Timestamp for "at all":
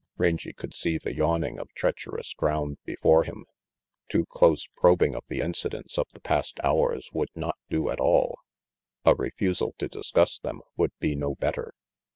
7.91-8.39